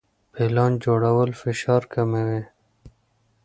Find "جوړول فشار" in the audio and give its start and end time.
0.83-1.81